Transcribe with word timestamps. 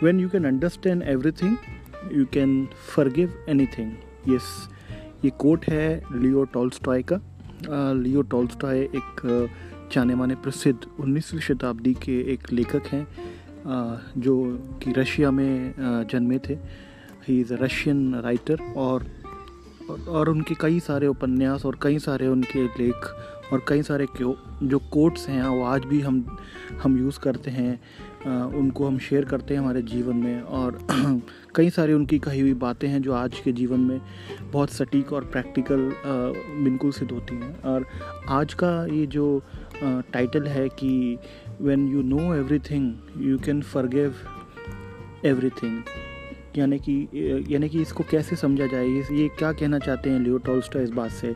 when 0.00 0.18
you 0.18 0.28
can 0.28 0.44
understand 0.44 1.02
everything, 1.02 1.54
you 2.10 2.26
can 2.36 2.50
forgive 2.94 3.30
anything. 3.48 3.92
Yes, 4.28 4.48
ये 5.24 5.30
quote 5.38 5.64
है 5.64 6.02
Leo 6.12 6.44
Tolstoy 6.54 7.02
का। 7.12 7.20
Leo 7.92 8.22
Tolstoy 8.32 8.80
एक 8.80 9.48
जाने 9.92 10.14
माने 10.14 10.34
प्रसिद्ध 10.34 10.78
19वीं 11.00 11.40
शताब्दी 11.40 11.94
के 12.02 12.18
एक 12.32 12.52
लेखक 12.52 12.86
हैं 12.86 13.06
जो 14.18 14.34
कि 14.82 14.92
रशिया 14.92 15.30
में 15.30 16.06
जन्मे 16.10 16.38
थे। 16.38 16.58
He 17.28 17.40
is 17.40 17.52
a 17.54 17.56
Russian 17.60 18.14
writer 18.24 18.58
और 18.76 19.06
और 20.08 20.28
उनके 20.28 20.54
कई 20.60 20.80
सारे 20.80 21.06
उपन्यास 21.06 21.64
और 21.66 21.78
कई 21.82 21.98
सारे 21.98 22.26
उनके 22.28 22.64
लेख 22.64 23.06
और 23.52 23.64
कई 23.68 23.82
सारे 23.82 24.06
जो 24.14 24.78
कोट्स 24.92 25.28
हैं, 25.28 25.42
वो 25.42 25.64
आज 25.64 25.84
भी 25.84 26.00
हम 26.00 26.36
हम 26.82 26.98
यूज़ 26.98 27.18
करते 27.20 27.50
हैं। 27.50 27.80
उनको 28.26 28.86
हम 28.86 28.98
शेयर 28.98 29.24
करते 29.24 29.54
हैं 29.54 29.60
हमारे 29.60 29.82
जीवन 29.82 30.16
में 30.16 30.40
और 30.40 30.78
कई 31.56 31.70
सारी 31.70 31.92
उनकी 31.92 32.18
कही 32.18 32.40
हुई 32.40 32.54
बातें 32.54 32.88
हैं 32.88 33.00
जो 33.02 33.12
आज 33.12 33.38
के 33.44 33.52
जीवन 33.52 33.80
में 33.80 34.00
बहुत 34.52 34.70
सटीक 34.70 35.12
और 35.12 35.24
प्रैक्टिकल 35.24 35.90
बिल्कुल 36.04 36.90
सिद्ध 36.92 37.10
होती 37.12 37.34
हैं। 37.34 37.60
और 37.62 37.86
आज 38.28 38.54
का 38.54 38.70
ये 38.86 39.06
जो 39.06 39.42
टाइटल 39.76 40.46
है 40.46 40.68
कि 40.68 41.18
when 41.60 41.88
you 41.88 42.02
know 42.02 42.34
everything 42.34 42.92
you 43.18 43.38
can 43.38 43.62
forgive 43.62 44.14
everything 45.24 45.82
यानी 46.56 46.78
कि 46.78 47.44
यानी 47.50 47.68
कि 47.68 47.82
इसको 47.82 48.04
कैसे 48.10 48.36
समझा 48.36 48.66
जाए? 48.66 48.86
ये 48.86 49.28
क्या 49.38 49.52
कहना 49.52 49.78
चाहते 49.78 50.10
हैं 50.10 50.20
लियो 50.20 50.38
टॉल्स्टॉय 50.46 50.82
इस 50.82 50.90
बात 50.90 51.10
से? 51.10 51.34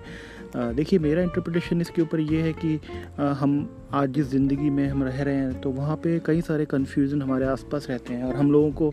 देखिए, 0.57 0.99
मेरा 0.99 1.23
इंटरप्रटेशन 1.23 1.81
इसके 1.81 2.03
ऊपर 2.03 2.21
ये 2.21 2.41
है 2.43 2.53
कि 2.53 2.79
हम 3.41 3.53
आज 3.95 4.11
जिस 4.11 4.27
ज़िंदगी 4.27 4.71
में 4.71 4.87
हम 4.89 5.03
रह 5.05 5.23
रहे 5.23 5.35
हैं 5.35 5.61
तो 5.61 5.71
वहाँ 5.71 5.97
पे 5.97 6.19
कई 6.27 6.41
सारे 6.41 6.65
कन्फ्यूज़न 6.65 7.23
हमारे 7.23 7.47
आसपास 7.47 7.87
रहते 7.91 8.15
हैं 8.15 8.25
और 8.25 8.35
हम 8.37 8.51
लोगों 8.53 8.71
को 8.73 8.93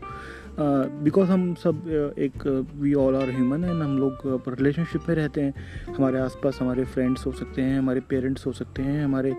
बिकॉज़ 0.59 1.29
हम 1.29 1.53
सब 1.63 2.13
एक 2.19 2.45
we 2.75 2.93
all 2.93 3.15
are 3.15 3.29
human 3.31 3.63
and 3.63 3.81
हम 3.81 3.97
लोग 3.97 4.43
रिलेशनशिप 4.49 5.01
में 5.09 5.15
रहते 5.15 5.41
हैं। 5.41 5.93
हमारे 5.95 6.19
आसपास 6.19 6.57
हमारे 6.61 6.83
फ्रेंड्स 6.85 7.25
हो 7.25 7.31
सकते 7.31 7.61
हैं, 7.61 7.77
हमारे 7.79 7.99
पेरेंट्स 8.09 8.45
हो 8.47 8.51
सकते 8.51 8.81
हैं, 8.81 9.03
हमारे 9.03 9.35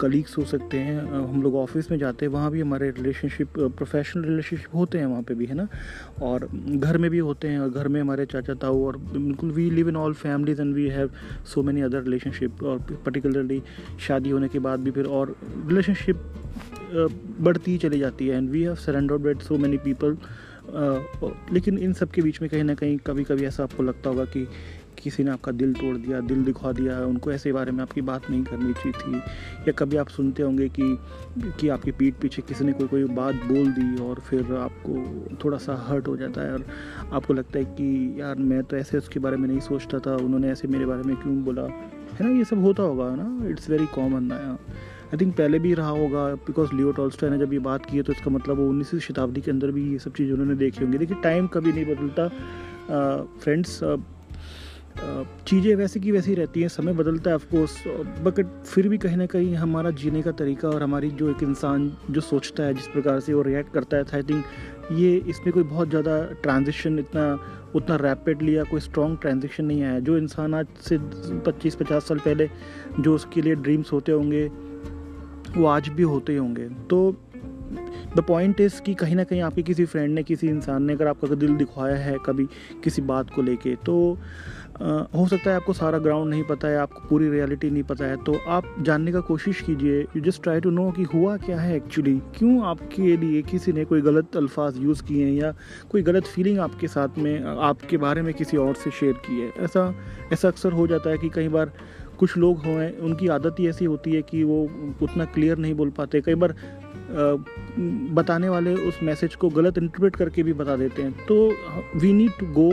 कलीग्स 0.00 0.36
हो 0.38 0.44
सकते 0.44 0.78
हैं। 0.78 1.00
हम 1.28 1.42
लोग 1.42 1.54
ऑफ़िस 1.56 1.90
में 1.90 1.98
जाते 1.98 2.26
हैं, 2.26 2.32
वहाँ 2.32 2.50
भी 2.50 2.60
हमारे 2.60 2.90
रिलेशनशिप 2.90 3.58
प्रोफेशनल 3.58 4.24
रिलेशनशिप 4.24 4.74
होते 4.74 4.98
हैं 4.98 5.06
वहाँ 5.06 5.22
पे 5.22 5.34
भी, 5.34 5.46
है 5.46 5.54
ना? 5.54 5.66
और 6.22 6.48
घर 6.68 6.98
में 6.98 7.10
भी 7.10 7.18
होते 7.18 7.48
हैं 7.48 7.58
और 7.60 7.70
घर 7.70 7.88
में 7.88 8.00
हमारे 8.00 8.26
चाचा 8.26 8.54
ताऊ 8.54 8.84
और 8.86 8.96
बिल्कुल 8.96 9.50
we 9.50 9.70
live 9.70 9.88
in 9.88 9.96
all 9.96 10.14
families 10.14 10.60
and 10.62 10.74
we 10.74 10.88
have 10.88 11.10
so 11.54 11.62
many 11.62 11.80
other 11.82 12.02
relationship 12.02 12.62
और 12.62 12.78
पर्टिकुलरली 13.06 13.62
शादी 14.06 14.30
होने 14.30 14.48
के 14.48 14.58
बाद 14.58 14.80
भी 14.80 14.90
फिर 14.90 15.06
और 15.06 15.34
रिलेशनशिप 15.68 16.22
बढ़ती 16.92 17.70
ही 17.70 17.78
चली 17.78 17.98
जाती 17.98 18.28
है 18.28 18.36
and 18.36 18.50
we 18.50 18.62
have 18.62 18.74
surrendered 18.76 19.22
with 19.22 19.38
so 19.38 19.58
many 19.58 19.76
people 19.76 20.16
लेकिन 21.52 21.78
इन 21.78 21.92
सब 21.92 22.10
के 22.10 22.22
बीच 22.22 22.40
में 22.42 22.50
कहीं 22.50 22.64
ना 22.64 22.74
कहीं 22.74 22.96
कभी 22.96 23.24
कभी 23.24 23.44
ऐसा 23.44 23.62
आपको 23.62 23.82
लगता 23.82 24.10
होगा 24.10 24.24
कि 24.24 24.46
किसी 25.02 25.24
ने 25.24 25.30
आपका 25.30 25.52
दिल 25.52 25.72
तोड़ 25.74 25.96
दिया, 25.96 26.20
दिल 26.20 26.42
दिखा 26.44 26.72
दिया, 26.72 26.98
उनको 27.00 27.32
ऐसे 27.32 27.52
बारे 27.52 27.72
में 27.72 27.82
आपकी 27.82 28.00
बात 28.00 28.28
नहीं 28.30 28.42
करनी 28.44 28.72
चाहिए 28.72 28.92
थी। 28.92 29.16
या 29.68 29.72
कभी 29.72 29.96
आप 29.96 30.08
सुनते 30.08 30.42
होंगे 30.42 30.68
कि 30.68 30.98
कि 31.60 31.68
आपकी 31.68 31.92
पीठ 31.92 32.14
पीछे 32.14 32.42
किसी 32.42 32.64
ने 32.64 32.72
कोई 32.72 32.86
कोई 32.86 33.04
बात 33.04 33.34
बोल 33.34 33.70
दी 33.72 34.02
और 34.02 34.20
फिर 34.20 34.52
आपको 34.54 35.36
थोड़ा 35.44 35.58
सा 35.58 35.76
हर्ट 35.88 36.08
हो 36.08 36.16
जाता 36.16 36.40
है, 36.40 36.52
और 36.52 36.64
आपको 37.12 37.34
लगता 37.34 37.58
है 37.58 37.64
कि 37.64 38.20
यार, 38.20 38.34
मैं 38.34 38.62
तो 38.62 38.76
ऐसे 38.76 38.98
उसके 38.98 39.20
बारे 39.20 39.36
में 39.36 39.48
नहीं 39.48 39.60
सोचता 39.60 39.98
था, 39.98 40.16
उन्होंने 40.16 40.50
ऐसे 40.50 40.68
मेरे 40.68 40.86
बारे 40.86 41.02
में 41.02 41.16
क्यों 41.16 41.42
बोला? 41.44 41.62
है 41.62 42.26
ना, 42.26 42.38
ये 42.38 42.44
सब 42.44 42.62
होता 42.62 42.82
होगा 42.82 43.14
ना? 43.14 43.48
It's 43.48 43.70
very 43.70 43.86
common 43.86 44.30
I 45.08 45.16
think 45.16 45.34
पहले 45.36 45.58
भी 45.58 45.72
रहा 45.74 45.88
होगा 45.90 46.24
बिकॉज़ 46.46 46.74
लियो 46.74 46.92
टॉल्स्टॉय 46.92 47.30
ने 47.30 47.38
जब 47.38 47.52
ये 47.52 47.58
बात 47.60 47.86
की 47.86 47.96
है 47.96 48.02
तो 48.02 48.12
इसका 48.12 48.30
मतलब 48.30 48.56
वो 48.58 48.68
उन्नीसवीं 48.68 49.00
शताब्दी 49.00 49.40
के 49.40 49.50
अंदर 49.50 49.70
भी 49.72 49.90
ये 49.92 49.98
सब 49.98 50.12
चीज़ 50.14 50.32
उन्होंने 50.32 50.54
देखी 50.56 50.84
होंगी। 50.84 50.98
देखिए 50.98 51.16
टाइम 51.22 51.46
कभी 51.48 51.72
नहीं 51.72 51.84
बदलता। 51.86 52.28
फ्रेंड्स 53.40 53.80
चीज़ें 55.46 55.74
वैसी 55.76 56.00
की 56.00 56.12
वैसी 56.12 56.34
रहती 56.34 56.60
हैं, 56.60 56.68
समय 56.68 56.92
बदलता 56.92 57.30
है 57.30 57.36
ऑफकोर्स 57.36 57.76
बट 58.22 58.40
फिर 58.64 58.88
भी 58.88 58.98
कहीं 58.98 59.16
ना 59.16 59.26
कहीं 59.26 59.54
हमारा 59.56 59.90
जीने 59.92 60.22
का 60.22 60.30
तरीका 60.32 60.68
और 60.68 60.82
हमारी 60.82 61.10
जो 61.10 61.30
एक 61.30 61.42
इंसान 61.42 61.90
जो 62.10 62.20
सोचता 62.20 62.62
है, 62.62 62.74
जिस 62.74 62.86
प्रकार 62.88 63.20
से 63.20 63.34
वो 63.34 63.42
रिएक्ट 63.42 63.72
करता 63.74 63.96
है 63.96 64.04
आई 64.14 64.22
थिंक 64.22 64.44
ये 64.92 65.16
इसमें 65.28 65.52
कोई 65.54 65.62
बहुत 65.64 65.88
ज़्यादा 65.88 66.20
ट्रांजिशन 66.42 66.98
इतना, 66.98 67.38
उतना 67.74 67.96
रैपिडली 67.98 68.56
या 68.56 68.64
कोई 68.64 68.80
स्ट्रॉन्ग 68.80 69.18
ट्रांजिशन 69.20 69.64
नहीं 69.64 69.82
आया। 69.82 69.98
जो 70.00 70.16
इंसान 70.18 70.54
आज 70.54 70.66
से 70.80 70.98
25-50 71.46 72.08
साल 72.08 72.18
पहले, 72.18 72.48
जो 73.00 73.14
उसके 73.14 73.42
लिए 73.42 73.54
ड्रीम्स 73.56 73.92
होते 73.92 74.12
होंगे 74.12 74.48
वो 75.58 75.66
आज 75.66 75.88
भी 75.88 76.02
होते 76.02 76.32
ही 76.32 76.38
होंगे। 76.38 76.68
तो 76.90 77.00
द 78.16 78.20
पॉइंट 78.20 78.60
इज़ 78.60 78.80
कि 78.82 78.94
कहीं 78.94 79.16
ना 79.16 79.24
कहीं 79.24 79.40
आपके 79.40 79.62
किसी 79.62 79.84
फ्रेंड 79.84 80.14
ने 80.14 80.22
किसी 80.22 80.48
इंसान 80.48 80.82
ने 80.82 80.92
अगर 80.92 81.06
आपका 81.06 81.34
दिल 81.34 81.56
दिखवाया 81.56 81.96
है 81.96 82.16
कभी 82.26 82.46
किसी 82.84 83.02
बात 83.02 83.30
को 83.30 83.42
लेके 83.42 83.74
तो 83.76 84.18
आ, 84.82 84.86
हो 85.16 85.26
सकता 85.26 85.50
है 85.50 85.56
आपको 85.56 85.72
सारा 85.72 85.98
ग्राउंड 85.98 86.30
नहीं 86.30 86.42
पता 86.42 86.68
है 86.68 86.76
आपको 86.78 87.00
पूरी 87.08 87.28
रियलिटी 87.30 87.70
नहीं 87.70 87.82
पता 87.82 88.04
है 88.04 88.16
तो 88.16 88.36
आप 88.48 88.64
जानने 88.80 89.12
का 89.12 89.20
कोशिश 89.20 89.60
कीजिए। 89.60 90.00
You 90.00 90.20
just 90.20 90.42
try 90.42 90.60
to 90.60 90.70
know 90.70 90.90
कि 90.90 91.02
हुआ 91.04 91.36
क्या 91.36 91.58
है 91.60 91.76
एक्चुअली 91.76 92.18
क्यों 92.36 92.62
आपके 92.64 93.16
लिए 93.16 93.42
किसी 93.42 93.72
ने 93.72 93.84
कोई 93.84 94.00
गलत 94.00 94.36
अल्फाज 94.36 94.78
यूज़ 94.78 95.02
किए 95.02 95.24
हैं 95.26 95.32
या 95.32 95.54
कोई 95.90 96.02
गलत 96.02 96.24
फीलिंग 96.24 96.58
आपके 96.58 96.88
साथ 96.88 97.18
में 97.18 97.44
आपके 97.44 97.96
बारे 97.96 98.22
में 98.22 98.34
किसी 98.34 98.56
और 98.56 98.74
से 98.74 98.90
शेयर 98.90 99.12
की 99.26 99.40
है? 99.40 99.52
ऐसा 99.58 99.94
ऐसा 100.32 100.48
अक्सर 100.48 100.72
हो 100.72 100.86
जाता 100.86 101.10
है 101.10 101.18
कि 101.18 101.28
कई 101.28 101.48
बार 101.48 101.72
कुछ 102.18 102.36
लोग 102.36 102.64
हों, 102.64 102.76
उनकी 103.00 103.28
आदत 103.28 103.56
ही 103.60 103.68
ऐसी 103.68 103.84
होती 103.84 104.12
है 104.12 104.22
कि 104.22 104.42
वो 104.44 104.62
उतना 105.02 105.24
क्लियर 105.24 105.58
नहीं 105.58 105.74
बोल 105.74 105.90
पाते। 105.90 106.20
कई 106.20 106.34
बार 106.34 106.54
बताने 108.14 108.48
वाले 108.48 108.74
उस 108.88 109.02
मैसेज 109.02 109.34
को 109.34 109.48
गलत 109.50 109.78
इंटरप्रेट 109.78 110.16
करके 110.16 110.42
भी 110.42 110.52
बता 110.52 110.76
देते 110.76 111.02
हैं। 111.02 111.12
तो 111.26 111.52
we 111.96 112.12
need 112.12 112.32
to 112.40 112.46
go 112.54 112.70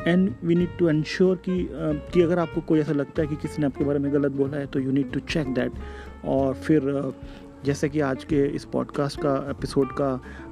and 0.00 0.30
we 0.44 0.54
need 0.54 0.76
to 0.78 0.88
ensure 0.90 1.36
कि 1.44 1.68
कि 2.12 2.22
अगर 2.22 2.38
आपको 2.38 2.60
कोई 2.60 2.80
ऐसा 2.80 2.92
लगता 2.92 3.22
है 3.22 3.28
कि 3.28 3.36
किसी 3.36 3.62
ने 3.62 3.66
आपके 3.66 3.84
बारे 3.84 3.98
में 3.98 4.12
गलत 4.12 4.32
बोला 4.32 4.58
है 4.58 4.66
तो 4.66 4.80
you 4.80 4.92
need 4.92 5.12
to 5.12 5.20
check 5.20 5.54
that 5.54 5.72
और 6.24 6.54
फिर 6.54 6.80
जैसे 7.64 7.88
कि 7.88 8.00
आज 8.00 8.22
के 8.24 8.44
इस 8.46 8.64
पॉडकास्ट 8.64 9.20
का 9.20 9.34
एपिसोड 9.50 9.92
का 9.92 10.08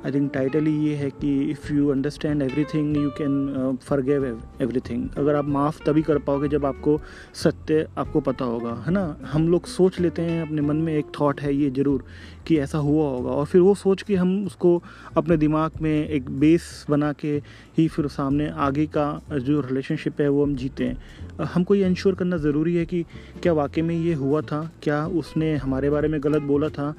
आई 0.06 0.12
थिंक 0.12 0.30
टाइटल 0.34 0.66
ही 0.66 0.88
ये 0.88 0.94
है 0.94 1.10
कि 1.10 1.50
if 1.50 1.72
you 1.72 1.88
understand 1.88 2.42
everything 2.42 2.96
you 2.96 3.10
can 3.10 3.78
forgive 3.82 4.24
everything 4.62 5.08
अगर 5.18 5.34
आप 5.34 5.48
माफ़ 5.48 5.82
तभी 5.84 6.02
कर 6.02 6.18
पाओगे 6.18 6.48
जब 6.48 6.66
आपको 6.66 7.00
सत्य 7.34 7.86
आपको 7.98 8.20
पता 8.20 8.44
होगा, 8.44 8.72
है 8.86 8.92
ना? 8.92 9.16
हम 9.24 9.48
लोग 9.48 9.66
सोच 9.66 10.00
लेते 10.00 10.22
हैं, 10.22 10.42
अपने 10.46 10.62
मन 10.62 10.76
में 10.76 10.94
एक 10.94 11.06
थॉट 11.20 11.40
है 11.40 11.54
ये 11.54 11.70
ज़रूर 11.70 12.04
कि 12.46 12.58
ऐसा 12.58 12.78
हुआ 12.78 13.08
होगा, 13.08 13.30
और 13.30 13.46
फिर 13.46 13.60
वो 13.60 13.74
सोच 13.74 14.02
के 14.02 14.16
हम 14.16 14.46
उसको 14.46 14.82
अपने 15.16 15.36
दिमाग 15.36 15.70
में 15.82 16.08
एक 16.08 16.30
बेस 16.30 16.86
बना 16.90 17.12
के 17.12 17.42
ही 17.78 17.88
फिर 17.88 18.06
सामने 18.06 18.48
आगे 18.48 18.86
का 18.86 19.08
जो 19.32 19.60
रिलेशनशिप 19.60 20.20
है 20.20 20.28
वो 20.28 20.44
हम 20.44 20.54
जीते 20.54 20.84
हैं। 20.84 21.44
हमको 21.44 21.74
ये 21.74 21.86
इंश्योर 21.86 22.14
करना 22.14 22.36
ज़रूरी 22.36 22.76
है 22.76 22.86
कि 22.86 23.04
क्या 23.42 23.52
वाकई 23.52 23.82
में 23.82 23.94
ये 23.94 24.14
हुआ 24.14 24.40
था? 24.40 24.70
क्या 24.82 25.06
उसने 25.06 25.54
हमारे 25.56 25.90
बारे 25.90 26.08
में 26.08 26.20
गलत 26.24 26.42
बोला 26.42 26.68
था? 26.68 26.94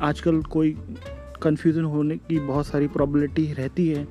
आजकल 0.00 0.42
कोई 0.42 0.76
कन्फ्यूज़न 1.42 1.84
होने 1.84 2.16
की 2.16 2.38
बहुत 2.38 2.66
सारी 2.66 2.86
प्रॉबिलिटी 2.88 3.52
रहती 3.52 3.88
है। 3.88 4.06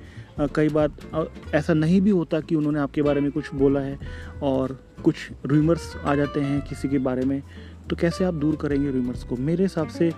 कई 0.56 0.70
बार 0.70 1.28
ऐसा 1.56 1.74
नहीं 1.74 2.00
भी 2.02 2.10
होता 2.10 2.40
कि 2.40 2.56
उन्होंने 2.56 2.80
आपके 2.80 3.02
बारे 3.02 3.22
में 3.22 3.32
कुछ 3.32 3.54
बोला 3.56 3.80
है 3.80 3.98
और 4.44 4.78
कुछ 5.04 5.16
रूमर्स 5.46 5.96
आ 5.98 6.16
जाते 6.16 6.40
हैं 6.40 6.62
किसी 6.62 6.90
के 6.90 6.98
बारे 7.00 7.26
में। 7.26 7.42
तो 7.90 7.96
कैसे 7.96 8.24
आप 8.26 8.34
दूर 8.34 8.56
करेंगे 8.56 8.92
रूमर्स 8.92 9.24
को? 9.24 9.36
मेरे 9.38 9.64
हिसाब 9.64 9.88
से 9.88 10.12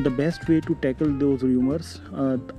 the 0.00 0.08
best 0.08 0.48
way 0.50 0.60
to 0.60 0.74
tackle 0.74 1.10
those 1.18 1.44
rumours 1.44 1.96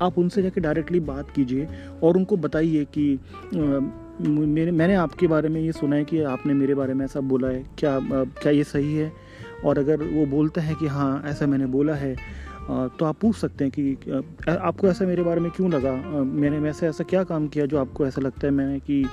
आप 0.02 0.18
उनसे 0.18 0.42
जाके 0.42 0.62
डायरेक्टली 0.62 1.00
बात 1.02 1.32
कीजिए 1.32 1.68
और 2.04 2.18
उनको 2.18 2.38
बताइए 2.38 2.86
कि 2.98 3.20
मेरे, 3.54 4.72
मैंने 4.72 4.96
आपके 4.96 5.28
बारे 5.28 5.50
में 5.50 5.62
ये 5.62 5.72
सुना 5.72 5.96
है 5.96 6.04
कि 6.06 6.22
आपने 6.24 6.54
मेरे 6.54 6.76
बारे 6.76 6.94
में 6.94 7.06
ऐसा 7.06 7.20
बोला 7.22 7.48
है। 7.48 7.64
क्या 7.80 8.00
क्या 8.02 8.52
ये 8.52 8.64
सही 8.64 8.96
है? 8.96 9.12
और 9.66 9.80
अगर 9.80 10.04
वो 10.04 10.26
बोलता 10.26 10.62
है 10.62 10.76
कि 10.76 10.88
हाँ 10.88 11.22
ऐसा 11.26 11.46
मैंने 11.46 11.66
बोला 11.66 11.94
है 11.94 12.16
तो 12.70 13.06
आप 13.06 13.18
पूछ 13.22 13.36
सकते 13.36 13.64
हैं 13.64 13.74
कि 13.80 14.48
आपको 14.50 14.88
ऐसा 14.88 15.06
मेरे 15.06 15.24
बारे 15.24 15.42
में 15.42 15.50
क्यों 15.52 15.72
लगा? 15.72 15.92
मैंने 16.24 16.60
वैसे 16.60 16.88
ऐसा 16.88 17.04
क्या 17.04 17.24
काम 17.24 17.48
किया 17.48 17.66
जो 17.66 17.80
आपको 17.80 18.06
ऐसा 18.08 18.22
लगता 18.22 18.48
है 18.48 18.54
मैंने 18.54 18.80
कि 18.80 19.06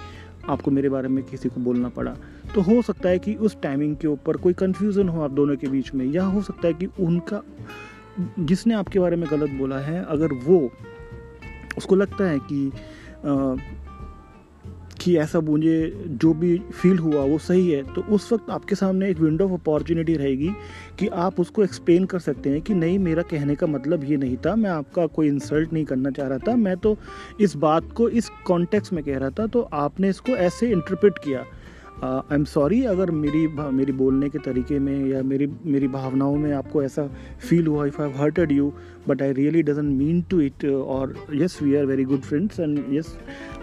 आपको 0.48 0.70
मेरे 0.70 0.88
बारे 0.88 1.08
में 1.08 1.22
किसी 1.24 1.48
को 1.48 1.60
बोलना 1.60 1.88
पड़ा? 1.88 2.16
तो 2.54 2.60
हो 2.60 2.82
सकता 2.82 3.08
है 3.08 3.18
कि 3.18 3.34
उस 3.34 3.56
टाइमिंग 3.62 3.96
के 3.96 4.08
ऊपर 4.08 4.36
कोई 4.36 4.52
कन्फ्यूज़न 4.52 5.08
हो 5.08 5.22
आप 5.22 5.30
दोनों 5.30 5.56
के 5.56 5.66
बीच 5.66 5.94
में, 5.94 6.04
या 6.06 6.24
हो 6.24 6.42
सकता 6.42 6.66
है 6.68 6.74
कि 6.74 6.88
उनका, 7.00 7.42
जिसने 8.40 8.74
आपके 8.74 8.98
बारे 8.98 9.16
में 9.16 9.26
गलत 9.30 9.50
बोला 9.50 9.78
है, 9.78 10.04
अगर 10.04 10.32
वो, 10.32 10.70
उसको 11.78 11.96
लगता 11.96 12.24
है 12.24 12.38
कि 12.38 12.70
कि 15.04 15.16
ऐसा 15.18 15.40
मुझे 15.40 16.06
जो 16.06 16.32
भी 16.34 16.56
फील 16.72 16.98
हुआ 16.98 17.22
वो 17.22 17.38
सही 17.40 17.70
है। 17.70 17.82
तो 17.94 18.02
उस 18.14 18.32
वक्त 18.32 18.50
आपके 18.50 18.74
सामने 18.74 19.08
एक 19.10 19.18
विंडो 19.20 19.44
ऑफ़ 19.44 19.52
अपॉर्चुनिटी 19.52 20.14
रहेगी 20.16 20.50
कि 20.98 21.08
आप 21.08 21.40
उसको 21.40 21.64
एक्सप्लेन 21.64 22.04
कर 22.04 22.18
सकते 22.20 22.50
हैं 22.50 22.60
कि 22.60 22.74
नहीं, 22.74 22.98
मेरा 22.98 23.22
कहने 23.24 23.54
का 23.54 23.66
मतलब 23.66 24.04
ये 24.04 24.16
नहीं 24.16 24.36
था, 24.36 24.54
मैं 24.56 24.70
आपका 24.70 25.06
कोई 25.08 25.28
इंसल्ट 25.28 25.72
नहीं 25.72 25.84
करना 25.84 26.10
चाह 26.10 26.28
रहा 26.28 26.38
था, 26.38 26.56
मैं 26.56 26.76
तो 26.76 26.96
इस 27.40 27.56
बात 27.56 27.92
को 27.92 28.08
इस 28.10 28.30
कॉन्टेक्स 28.46 28.92
में 28.92 29.04
कह 29.04 29.18
रहा 29.18 29.30
था 29.30 29.46
तो 29.46 29.68
आपने 29.74 30.08
इसको 30.08 30.32
ऐसे 30.32 30.70
इंटरप्रेट 30.70 31.18
किया। 31.24 31.44
आई 32.04 32.34
एम 32.34 32.44
सॉरी 32.44 32.82
अगर 32.84 33.10
मेरी 33.10 33.46
मेरी 33.72 33.92
बोलने 33.92 34.28
के 34.28 34.38
तरीके 34.38 34.78
में 34.78 35.06
या 35.06 35.22
मेरी 35.22 35.46
मेरी 35.66 35.88
भावनाओं 35.88 36.36
में 36.36 36.52
आपको 36.52 36.82
ऐसा 36.82 37.06
फील 37.48 37.66
हुआ 37.66 37.86
if 37.86 38.00
I 38.02 38.10
hurted 38.16 38.52
you 38.52 38.72
but 39.08 39.22
I 39.22 39.32
really 39.32 39.62
doesn't 39.62 39.88
mean 39.98 40.20
to 40.30 40.40
it 40.40 40.64
और 40.64 41.14
yes 41.34 41.58
we 41.62 41.74
are 41.76 41.84
very 41.86 42.04
good 42.04 42.20
friends 42.20 42.60
and 42.60 42.84
yes 42.92 43.16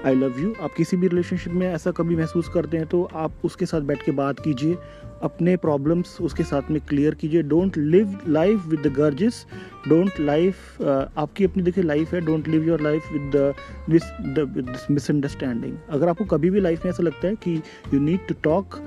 I 0.05 0.15
love 0.15 0.39
you 0.39 0.53
आप 0.63 0.73
किसी 0.77 0.97
भी 0.97 1.07
रिलेशनशिप 1.07 1.53
में 1.53 1.67
ऐसा 1.67 1.91
कभी 1.91 2.15
महसूस 2.15 2.49
करते 2.53 2.77
हैं 2.77 2.87
तो 2.87 3.03
आप 3.13 3.41
उसके 3.45 3.65
साथ 3.65 3.81
बैठ 3.81 4.03
के 4.05 4.11
बात 4.11 4.39
कीजिए, 4.39 4.75
अपने 5.23 5.55
प्रॉब्लम्स 5.57 6.17
उसके 6.21 6.43
साथ 6.43 6.69
में 6.71 6.79
क्लियर 6.89 7.15
कीजिए। 7.15 7.41
Don't 7.43 7.77
live 7.77 8.17
life 8.27 8.65
with 8.67 8.79
the 8.87 8.93
grudges 8.93 9.45
don't 9.87 10.19
life 10.19 10.81
आपकी 10.81 11.45
अपनी 11.45 11.63
देखिए 11.63 11.83
लाइफ 11.83 12.13
है 12.13 12.21
don't 12.21 12.47
live 12.47 12.63
your 12.63 12.81
life 12.81 13.11
with 13.13 13.31
the 13.35 14.73
misunderstanding 14.91 15.77
अगर 15.89 16.09
आपको 16.09 16.25
कभी 16.25 16.49
भी 16.49 16.61
लाइफ 16.61 16.85
में 16.85 16.91
ऐसा 16.91 17.03
लगता 17.03 17.27
है 17.27 17.35
कि 17.35 17.61
you 17.93 17.99
need 17.99 18.27
to 18.27 18.35
talk 18.43 18.79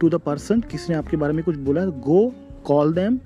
to 0.00 0.08
the 0.10 0.14
person 0.20 0.60
किसी 0.60 0.92
ने 0.92 0.98
आपके 0.98 1.16
बारे 1.16 1.32
में 1.32 1.44
कुछ 1.44 1.56
बोला 1.68 1.84
go 2.06 2.22
call 2.64 2.92
them 2.92 3.18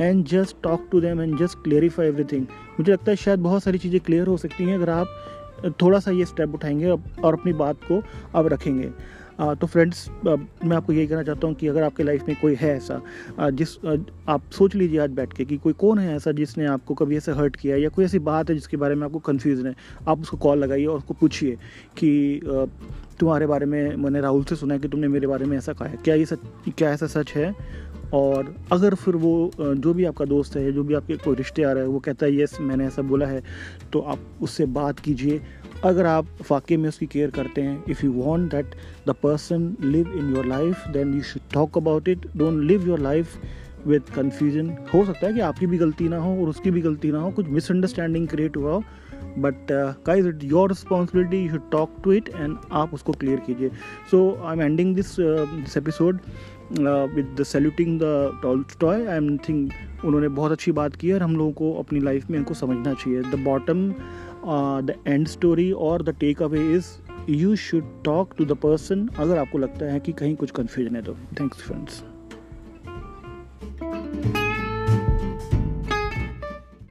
and 0.00 0.24
just 0.24 0.56
talk 0.62 0.88
to 0.92 1.00
them 1.00 1.20
and 1.20 1.38
just 1.38 1.58
clarify 1.64 2.06
everything 2.06 2.46
मुझे 2.80 2.92
लगता 2.92 3.10
है 3.10 3.16
शायद 3.16 3.40
बहुत 3.40 3.62
सारी 3.62 3.78
चीज़ें 3.78 4.00
क्लियर 4.00 4.26
हो 4.26 4.36
सकती 4.36 4.64
हैं 4.64 4.74
अगर 4.74 4.90
आप 4.90 5.06
थोड़ा 5.82 5.98
सा 5.98 6.10
ये 6.10 6.24
स्टेप 6.24 6.54
उठाएँगे 6.54 6.90
और 6.90 7.32
अपनी 7.32 7.52
बात 7.52 7.76
को 7.76 8.02
अब 8.34 8.46
रखेंगे। 8.46 8.90
तो 9.40 9.66
फ्रेंड्स 9.66 10.08
मैं 10.64 10.76
आपको 10.76 10.92
यही 10.92 11.06
कहना 11.06 11.22
चाहता 11.22 11.46
हूँ 11.46 11.54
कि 11.54 11.66
अगर 11.66 11.82
आपके 11.82 12.02
लाइफ 12.02 12.24
में 12.28 12.36
कोई 12.40 12.54
है 12.54 12.76
ऐसा 12.76 13.00
जिस 13.50 13.76
आप 14.28 14.50
सोच 14.52 14.74
लीजिए 14.74 14.98
आज 15.00 15.10
बैठ 15.10 15.32
के 15.32 15.44
कि 15.44 15.56
कोई 15.56 15.72
कौन 15.72 15.98
है 15.98 16.16
ऐसा 16.16 16.32
जिसने 16.32 16.66
आपको 16.66 16.94
कभी 16.94 17.16
ऐसे 17.16 17.32
हर्ट 17.32 17.56
किया 17.56 17.76
या 17.76 17.88
कोई 17.88 18.04
ऐसी 18.04 18.18
बात 18.18 18.50
है 18.50 18.54
जिसके 18.54 18.76
बारे 18.76 18.94
में 18.94 19.04
आपको 19.06 19.18
कन्फ्यूज़न 19.18 19.66
है, 19.66 19.74
आप 20.08 20.20
उसको 20.20 20.36
कॉल 20.36 20.58
लगाइए 20.58 20.86
और 20.86 20.98
उसको 20.98 21.14
पूछिए 21.14 21.56
कि 21.98 22.40
तुम्हारे 23.20 23.46
बारे 23.46 23.66
में 23.66 23.96
मैंने 23.96 24.20
राहुल 24.20 24.44
से 24.44 24.56
सुना 24.56 24.74
है 24.74 24.80
कि 24.80 24.88
तुमने 24.88 25.08
मेरे 25.08 25.26
बारे 25.26 25.44
में 25.44 25.56
ऐसा 25.58 25.72
कहा 25.72 25.88
है। 25.88 25.98
क्या 26.04 26.14
ये 26.14 26.24
सच, 26.24 26.38
क्या 26.78 26.90
ऐसा 26.90 27.06
सच 27.06 27.32
है? 27.32 27.54
और 28.12 28.54
अगर 28.72 28.94
फिर 28.94 29.16
वो 29.16 29.50
जो 29.58 29.92
भी 29.94 30.04
आपका 30.04 30.24
दोस्त 30.24 30.56
है, 30.56 30.72
जो 30.72 30.82
भी 30.84 30.94
आपके 30.94 31.16
कोई 31.16 31.36
रिश्ते 31.36 31.62
आ 31.62 31.72
रहा 31.72 31.82
है, 31.82 31.88
वो 31.88 31.98
कहता 32.00 32.26
है, 32.26 32.40
यस, 32.40 32.56
मैंने 32.60 32.86
ऐसा 32.86 33.02
बोला 33.02 33.26
है 33.26 33.42
तो 33.92 34.00
आप 34.00 34.18
उससे 34.42 34.66
बात 34.74 35.00
कीजिए। 35.00 35.40
अगर 35.84 36.06
आप 36.06 36.26
वाकई 36.50 36.76
में 36.76 36.88
उसकी 36.88 37.06
केयर 37.06 37.30
करते 37.30 37.62
हैं 37.62 37.82
if 37.90 38.04
you 38.04 38.12
want 38.12 38.50
that 38.50 38.74
the 39.06 39.14
person 39.22 39.74
live 39.82 40.12
in 40.18 40.34
your 40.36 40.46
life 40.46 40.86
then 40.92 41.14
you 41.14 41.22
should 41.22 41.42
talk 41.54 41.78
about 41.78 42.08
it 42.08 42.26
don't 42.36 42.62
live 42.64 42.88
your 42.88 42.98
life 43.00 43.36
with 43.86 44.02
confusion 44.16 44.68
हो 44.94 45.04
सकता 45.04 45.26
है 45.26 45.32
कि 45.32 45.40
आपकी 45.40 45.66
भी 45.66 45.78
गलती 45.78 46.08
ना 46.08 46.18
हो 46.18 46.36
और 46.40 46.48
उसकी 46.48 46.70
भी 46.70 46.80
गलती 46.80 47.10
ना 47.12 47.20
हो, 47.20 47.30
कुछ 47.30 47.48
मिसअंडरस्टैंडिंग 47.48 48.28
क्रिएट 48.28 48.56
हुआ 48.56 48.72
हो 48.72 48.82
but 49.38 49.72
guys 50.06 50.28
it 50.28 50.44
your 50.44 50.68
responsibility 50.68 51.42
you 51.42 51.50
should 51.50 51.70
talk 51.72 51.96
to 52.04 52.12
it 52.12 52.28
and 52.28 52.56
आप 52.72 52.94
उसको 52.94 53.12
क्लियर 53.12 53.40
कीजिए। 53.46 53.68
So 54.10 54.20
I 54.44 54.56
am 54.56 54.62
ending 54.62 54.94
this 54.96 55.14
this 55.20 55.76
episode 55.76 56.18
with 56.78 57.34
the 57.40 57.42
saluting 57.42 57.98
the 58.02 58.68
toy 58.80 59.06
I 59.06 59.16
am 59.16 59.36
think 59.38 59.72
उन्होंने 60.04 60.28
बहुत 60.28 60.52
अच्छी 60.52 60.72
बात 60.72 60.96
की 60.96 61.08
है 61.08 61.14
और 61.14 61.22
हम 61.22 61.36
लोगों 61.36 61.52
को 61.52 61.72
अपनी 61.82 62.00
लाइफ 62.00 62.30
में 62.30 62.38
इनको 62.38 62.54
समझना 62.54 62.94
चाहिए। 62.94 63.22
The 63.22 63.42
bottom 63.44 63.88
the 64.86 64.94
end 65.06 65.26
story 65.28 65.70
और 65.88 66.02
the 66.02 66.16
takeaway 66.42 66.64
is 66.76 66.86
you 67.30 67.56
should 67.56 67.92
talk 68.04 68.34
to 68.38 68.44
the 68.44 68.56
person 68.62 69.08
अगर 69.18 69.38
आपको 69.38 69.58
लगता 69.58 69.92
है 69.92 70.00
कि 70.00 70.12
कहीं 70.12 70.34
कुछ 70.36 70.50
कन्फ्यूज़न 70.50 70.96
है 70.96 71.02
तो 71.02 71.16
थैंक्स 71.40 71.62
फ्रेंड्स 71.62 72.02